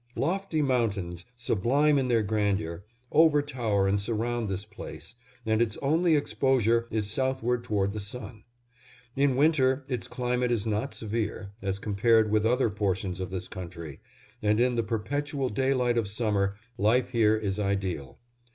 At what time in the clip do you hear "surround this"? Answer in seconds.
4.01-4.65